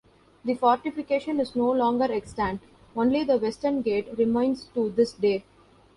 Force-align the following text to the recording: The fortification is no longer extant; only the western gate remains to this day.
The 0.43 0.55
fortification 0.55 1.39
is 1.39 1.55
no 1.55 1.69
longer 1.71 2.11
extant; 2.11 2.61
only 2.97 3.23
the 3.23 3.37
western 3.37 3.83
gate 3.83 4.07
remains 4.17 4.63
to 4.73 4.89
this 4.89 5.13
day. 5.13 5.43